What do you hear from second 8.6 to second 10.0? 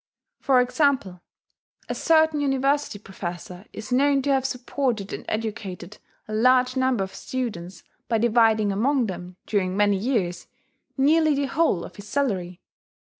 among them, during many